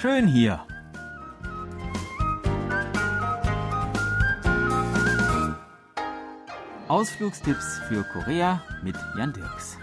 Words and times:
schön 0.00 0.26
hier. 0.26 0.66
Ausflugstipps 6.88 7.80
für 7.86 8.02
Korea 8.04 8.62
mit 8.82 8.96
Jan 9.18 9.34
Dirks. 9.34 9.76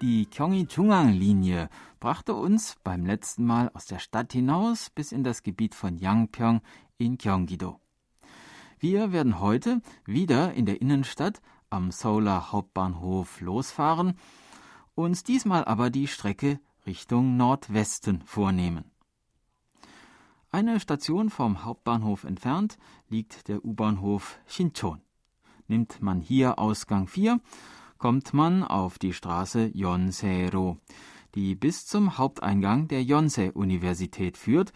Die 0.00 0.28
Gyeonggi-Jungang-Linie 0.30 1.68
brachte 1.98 2.34
uns 2.34 2.76
beim 2.84 3.04
letzten 3.04 3.44
Mal 3.44 3.68
aus 3.74 3.86
der 3.86 3.98
Stadt 3.98 4.32
hinaus 4.32 4.90
bis 4.90 5.10
in 5.10 5.24
das 5.24 5.42
Gebiet 5.42 5.74
von 5.74 5.96
Yangpyeong 5.96 6.60
in 6.98 7.18
Gyeonggi-do. 7.18 7.80
Wir 8.78 9.12
werden 9.12 9.40
heute 9.40 9.80
wieder 10.06 10.54
in 10.54 10.66
der 10.66 10.80
Innenstadt 10.80 11.40
am 11.72 11.90
Seouler 11.90 12.52
Hauptbahnhof 12.52 13.40
losfahren, 13.40 14.14
uns 14.94 15.24
diesmal 15.24 15.64
aber 15.64 15.90
die 15.90 16.06
Strecke 16.06 16.60
Richtung 16.86 17.36
Nordwesten 17.36 18.22
vornehmen. 18.22 18.84
Eine 20.50 20.80
Station 20.80 21.30
vom 21.30 21.64
Hauptbahnhof 21.64 22.24
entfernt 22.24 22.76
liegt 23.08 23.48
der 23.48 23.64
U-Bahnhof 23.64 24.38
Shinchon. 24.46 25.00
Nimmt 25.66 26.02
man 26.02 26.20
hier 26.20 26.58
Ausgang 26.58 27.06
4, 27.06 27.40
kommt 27.96 28.34
man 28.34 28.62
auf 28.62 28.98
die 28.98 29.14
Straße 29.14 29.70
Yonsei-ro, 29.72 30.76
die 31.34 31.54
bis 31.54 31.86
zum 31.86 32.18
Haupteingang 32.18 32.88
der 32.88 33.02
Yonsei-Universität 33.02 34.36
führt 34.36 34.72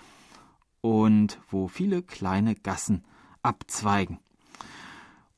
und 0.81 1.39
wo 1.51 1.69
viele 1.69 2.03
kleine 2.03 2.55
Gassen 2.55 3.05
abzweigen. 3.43 4.19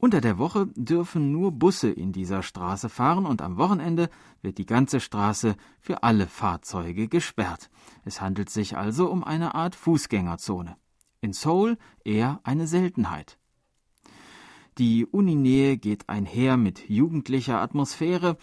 Unter 0.00 0.20
der 0.20 0.38
Woche 0.38 0.68
dürfen 0.76 1.32
nur 1.32 1.50
Busse 1.50 1.90
in 1.90 2.12
dieser 2.12 2.44
Straße 2.44 2.88
fahren 2.88 3.26
und 3.26 3.42
am 3.42 3.56
Wochenende 3.56 4.08
wird 4.42 4.58
die 4.58 4.66
ganze 4.66 5.00
Straße 5.00 5.56
für 5.80 6.04
alle 6.04 6.28
Fahrzeuge 6.28 7.08
gesperrt. 7.08 7.68
Es 8.04 8.20
handelt 8.20 8.48
sich 8.48 8.76
also 8.76 9.10
um 9.10 9.24
eine 9.24 9.56
Art 9.56 9.74
Fußgängerzone. 9.74 10.76
In 11.20 11.32
Seoul 11.32 11.78
eher 12.04 12.38
eine 12.44 12.68
Seltenheit. 12.68 13.38
Die 14.78 15.04
Uninähe 15.04 15.76
geht 15.76 16.08
einher 16.08 16.56
mit 16.56 16.88
jugendlicher 16.88 17.60
Atmosphäre 17.60 18.36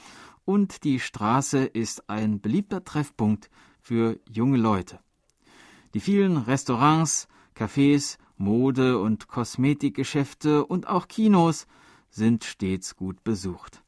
und 0.44 0.84
die 0.84 1.00
Straße 1.00 1.64
ist 1.64 2.10
ein 2.10 2.42
beliebter 2.42 2.84
Treffpunkt 2.84 3.50
für 3.80 4.20
junge 4.30 4.58
Leute. 4.58 5.00
Die 5.94 6.02
vielen 6.02 6.36
Restaurants, 6.36 7.30
Cafés, 7.56 8.18
Mode- 8.38 9.00
und 9.00 9.28
Kosmetikgeschäfte 9.28 10.66
und 10.66 10.88
auch 10.88 11.08
Kinos 11.08 11.68
sind 12.10 12.44
stets 12.44 12.96
gut 12.96 13.24
besucht. 13.24 13.84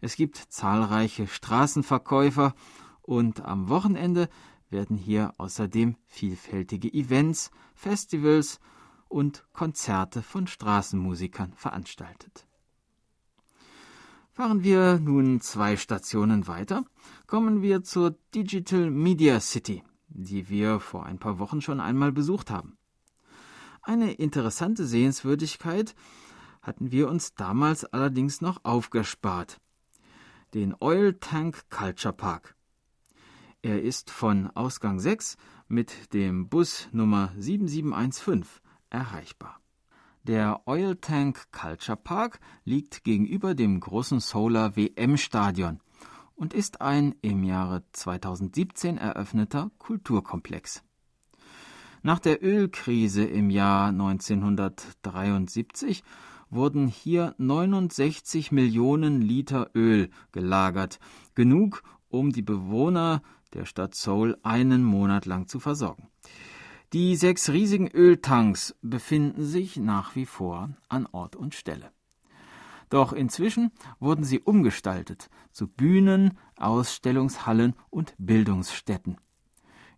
Es 0.00 0.16
gibt 0.16 0.36
zahlreiche 0.36 1.26
Straßenverkäufer 1.26 2.54
und 3.02 3.40
am 3.42 3.68
Wochenende 3.68 4.28
werden 4.70 4.96
hier 4.96 5.32
außerdem 5.38 5.96
vielfältige 6.06 6.92
Events, 6.92 7.50
Festivals 7.74 8.60
und 9.08 9.44
Konzerte 9.52 10.22
von 10.22 10.46
Straßenmusikern 10.46 11.52
veranstaltet. 11.54 12.46
Fahren 14.32 14.64
wir 14.64 14.98
nun 14.98 15.40
zwei 15.40 15.76
Stationen 15.76 16.48
weiter, 16.48 16.84
kommen 17.28 17.62
wir 17.62 17.84
zur 17.84 18.18
Digital 18.34 18.90
Media 18.90 19.38
City, 19.38 19.84
die 20.08 20.48
wir 20.48 20.80
vor 20.80 21.06
ein 21.06 21.18
paar 21.18 21.38
Wochen 21.38 21.60
schon 21.60 21.78
einmal 21.78 22.10
besucht 22.10 22.50
haben. 22.50 22.76
Eine 23.86 24.12
interessante 24.12 24.86
Sehenswürdigkeit 24.86 25.94
hatten 26.62 26.90
wir 26.90 27.06
uns 27.10 27.34
damals 27.34 27.84
allerdings 27.84 28.40
noch 28.40 28.64
aufgespart. 28.64 29.60
Den 30.54 30.74
Oil 30.80 31.18
Tank 31.20 31.68
Culture 31.68 32.14
Park. 32.14 32.54
Er 33.60 33.82
ist 33.82 34.10
von 34.10 34.50
Ausgang 34.54 35.00
6 35.00 35.36
mit 35.68 36.14
dem 36.14 36.48
Bus 36.48 36.88
Nummer 36.92 37.30
7715 37.36 38.62
erreichbar. 38.88 39.60
Der 40.22 40.62
Oil 40.66 40.96
Tank 40.96 41.52
Culture 41.52 41.98
Park 41.98 42.40
liegt 42.64 43.04
gegenüber 43.04 43.54
dem 43.54 43.80
großen 43.80 44.20
Solar 44.20 44.76
WM 44.76 45.18
Stadion 45.18 45.80
und 46.34 46.54
ist 46.54 46.80
ein 46.80 47.16
im 47.20 47.44
Jahre 47.44 47.84
2017 47.92 48.96
eröffneter 48.96 49.70
Kulturkomplex. 49.76 50.82
Nach 52.06 52.18
der 52.18 52.44
Ölkrise 52.44 53.24
im 53.24 53.48
Jahr 53.48 53.88
1973 53.88 56.04
wurden 56.50 56.86
hier 56.86 57.34
69 57.38 58.52
Millionen 58.52 59.22
Liter 59.22 59.70
Öl 59.74 60.10
gelagert, 60.30 60.98
genug, 61.34 61.82
um 62.10 62.30
die 62.30 62.42
Bewohner 62.42 63.22
der 63.54 63.64
Stadt 63.64 63.94
Seoul 63.94 64.36
einen 64.42 64.84
Monat 64.84 65.24
lang 65.24 65.48
zu 65.48 65.60
versorgen. 65.60 66.10
Die 66.92 67.16
sechs 67.16 67.48
riesigen 67.48 67.88
Öltanks 67.88 68.76
befinden 68.82 69.46
sich 69.46 69.78
nach 69.78 70.14
wie 70.14 70.26
vor 70.26 70.76
an 70.90 71.08
Ort 71.10 71.36
und 71.36 71.54
Stelle. 71.54 71.90
Doch 72.90 73.14
inzwischen 73.14 73.70
wurden 73.98 74.24
sie 74.24 74.40
umgestaltet 74.40 75.30
zu 75.52 75.68
Bühnen, 75.68 76.36
Ausstellungshallen 76.56 77.74
und 77.88 78.14
Bildungsstätten. 78.18 79.16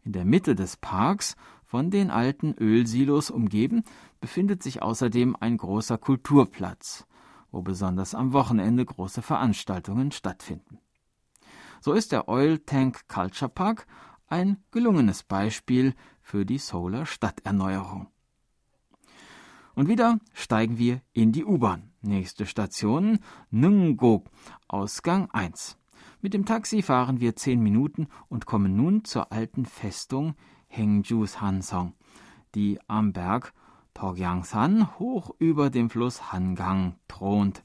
In 0.04 0.12
der 0.12 0.24
Mitte 0.24 0.54
des 0.54 0.76
Parks, 0.76 1.34
von 1.66 1.90
den 1.90 2.10
alten 2.10 2.54
Ölsilos 2.54 3.30
umgeben, 3.30 3.82
befindet 4.20 4.62
sich 4.62 4.82
außerdem 4.82 5.36
ein 5.38 5.56
großer 5.56 5.98
Kulturplatz, 5.98 7.06
wo 7.50 7.60
besonders 7.60 8.14
am 8.14 8.32
Wochenende 8.32 8.84
große 8.84 9.20
Veranstaltungen 9.20 10.12
stattfinden. 10.12 10.78
So 11.80 11.92
ist 11.92 12.12
der 12.12 12.28
Oil 12.28 12.58
Tank 12.60 13.08
Culture 13.08 13.50
Park 13.50 13.86
ein 14.28 14.58
gelungenes 14.70 15.22
Beispiel 15.22 15.94
für 16.20 16.46
die 16.46 16.58
Solar 16.58 17.04
Stadterneuerung. 17.04 18.08
Und 19.74 19.88
wieder 19.88 20.18
steigen 20.32 20.78
wir 20.78 21.02
in 21.12 21.32
die 21.32 21.44
U-Bahn. 21.44 21.92
Nächste 22.00 22.46
Station 22.46 23.18
Nungok, 23.50 24.30
Ausgang 24.68 25.30
1. 25.32 25.76
Mit 26.22 26.32
dem 26.32 26.46
Taxi 26.46 26.80
fahren 26.80 27.20
wir 27.20 27.36
zehn 27.36 27.60
Minuten 27.60 28.08
und 28.28 28.46
kommen 28.46 28.74
nun 28.74 29.04
zur 29.04 29.32
alten 29.32 29.66
Festung 29.66 30.34
Hengjus 30.68 31.40
Hansong, 31.40 31.94
die 32.54 32.78
am 32.86 33.12
Berg 33.12 33.52
Togyangsan 33.94 34.98
hoch 34.98 35.30
über 35.38 35.70
dem 35.70 35.88
Fluss 35.88 36.32
Hangang 36.32 36.96
thront. 37.08 37.64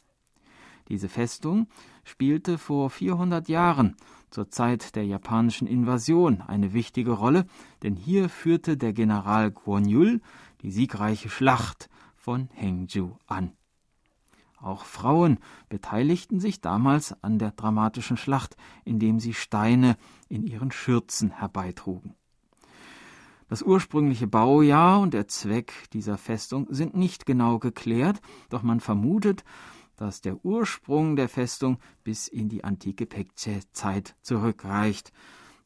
Diese 0.88 1.10
Festung 1.10 1.68
spielte 2.04 2.58
vor 2.58 2.90
400 2.90 3.50
Jahren 3.50 3.96
zur 4.30 4.50
Zeit 4.50 4.96
der 4.96 5.06
japanischen 5.06 5.68
Invasion 5.68 6.42
eine 6.42 6.74
wichtige 6.74 7.12
Rolle, 7.12 7.46
denn 7.84 7.96
hier 7.96 8.30
führte 8.30 8.78
der 8.78 8.94
General 8.94 9.52
Gwon-yul 9.52 10.22
die 10.62 10.72
siegreiche 10.72 11.30
Schlacht 11.30 11.90
von 12.16 12.50
Hengju 12.54 13.16
an. 13.28 13.52
Auch 14.62 14.86
Frauen 14.86 15.40
beteiligten 15.70 16.40
sich 16.40 16.62
damals 16.62 17.16
an 17.24 17.40
der 17.40 17.52
dramatischen 17.52 18.16
Schlacht, 18.16 18.56
indem 18.86 19.20
sie 19.20 19.34
Steine 19.34 19.98
in 20.30 20.44
ihren 20.44 20.72
Schürzen 20.72 21.32
herbeitrugen. 21.32 22.16
Das 23.52 23.64
ursprüngliche 23.64 24.28
Baujahr 24.28 25.02
und 25.02 25.14
der 25.14 25.28
Zweck 25.28 25.74
dieser 25.92 26.18
Festung 26.18 26.68
sind 26.70 26.96
nicht 26.96 27.26
genau 27.26 27.60
geklärt, 27.60 28.22
doch 28.48 28.64
man 28.64 28.80
vermutet, 28.80 29.44
dass 29.98 30.22
der 30.22 30.46
Ursprung 30.46 31.18
der 31.18 31.28
Festung 31.28 31.78
bis 32.06 32.30
in 32.30 32.48
die 32.48 32.64
antike 32.64 33.06
Pekce-Zeit 33.06 34.16
zurückreicht, 34.22 35.12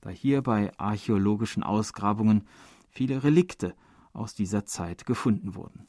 da 0.02 0.10
hier 0.10 0.42
bei 0.42 0.72
archäologischen 0.80 1.62
Ausgrabungen 1.62 2.48
viele 2.90 3.24
Relikte 3.24 3.76
aus 4.14 4.34
dieser 4.34 4.66
Zeit 4.66 5.06
gefunden 5.06 5.54
wurden. 5.54 5.88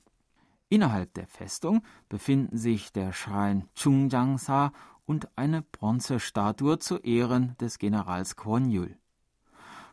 Innerhalb 0.69 1.15
der 1.15 1.27
Festung 1.27 1.83
befinden 2.11 2.59
sich 2.59 2.93
der 2.93 3.15
Schrein 3.15 3.71
Chungjangsa 3.75 4.75
und 5.07 5.35
eine 5.39 5.63
Bronzestatue 5.63 6.79
zu 6.79 6.99
Ehren 6.99 7.57
des 7.59 7.79
Generals 7.79 8.37
Kwon 8.37 8.69
Yul. 8.69 8.99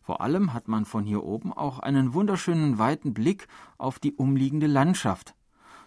Vor 0.04 0.20
allem 0.20 0.54
hat 0.54 0.68
man 0.68 0.84
von 0.84 1.06
hier 1.06 1.24
oben 1.24 1.54
auch 1.54 1.80
einen 1.80 2.14
wunderschönen 2.14 2.78
weiten 2.78 3.14
Blick 3.14 3.48
auf 3.78 4.00
die 4.00 4.14
umliegende 4.14 4.68
Landschaft, 4.68 5.34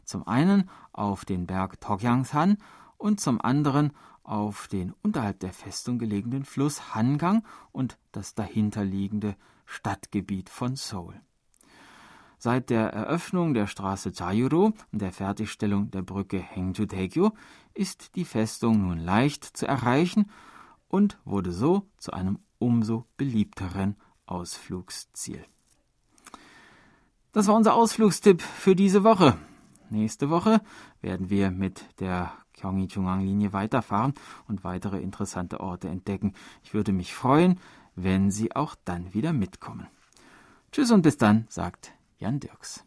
zum 0.04 0.26
einen 0.26 0.70
auf 0.92 1.26
den 1.26 1.46
Berg 1.46 1.80
Togyangsan 1.82 2.56
und 2.96 3.20
zum 3.20 3.40
anderen 3.42 3.92
auf 4.22 4.68
den 4.68 4.94
unterhalb 5.02 5.40
der 5.40 5.52
Festung 5.52 5.98
gelegenen 5.98 6.44
Fluss 6.44 6.94
Hangang 6.94 7.44
und 7.72 7.98
das 8.10 8.34
dahinterliegende 8.34 9.36
Stadtgebiet 9.66 10.48
von 10.48 10.76
Seoul. 10.76 11.20
Seit 12.38 12.70
der 12.70 12.92
Eröffnung 12.92 13.52
der 13.52 13.66
Straße 13.66 14.12
Jayuro 14.14 14.72
und 14.92 15.02
der 15.02 15.12
Fertigstellung 15.12 15.90
der 15.90 16.02
Brücke 16.02 16.38
Hengju-daegyo 16.38 17.32
ist 17.74 18.14
die 18.14 18.24
Festung 18.24 18.80
nun 18.80 18.98
leicht 18.98 19.44
zu 19.44 19.66
erreichen 19.66 20.30
und 20.88 21.18
wurde 21.24 21.52
so 21.52 21.86
zu 21.98 22.12
einem 22.12 22.38
umso 22.58 23.06
beliebteren 23.16 23.96
Ausflugsziel. 24.26 25.44
Das 27.32 27.48
war 27.48 27.54
unser 27.54 27.74
Ausflugstipp 27.74 28.42
für 28.42 28.74
diese 28.74 29.04
Woche. 29.04 29.36
Nächste 29.90 30.30
Woche 30.30 30.60
werden 31.00 31.30
wir 31.30 31.50
mit 31.50 31.84
der 32.00 32.32
Gyeonggi-Jungang-Linie 32.54 33.52
weiterfahren 33.52 34.14
und 34.48 34.64
weitere 34.64 35.00
interessante 35.00 35.60
Orte 35.60 35.88
entdecken. 35.88 36.32
Ich 36.64 36.74
würde 36.74 36.92
mich 36.92 37.14
freuen, 37.14 37.60
wenn 37.94 38.30
Sie 38.30 38.56
auch 38.56 38.74
dann 38.84 39.12
wieder 39.14 39.32
mitkommen. 39.32 39.86
Tschüss 40.72 40.90
und 40.90 41.02
bis 41.02 41.18
dann, 41.18 41.46
sagt 41.48 41.92
Jan 42.18 42.40
Dirks. 42.40 42.85